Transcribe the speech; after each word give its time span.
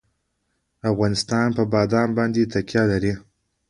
افغانستان 0.91 1.47
په 1.57 1.63
بادام 1.73 2.09
باندې 2.17 2.49
تکیه 2.53 2.83
لري. 2.91 3.13